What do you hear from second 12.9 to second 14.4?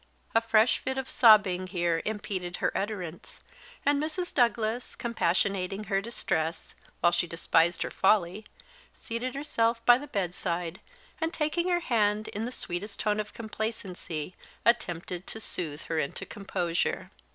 tone of complacency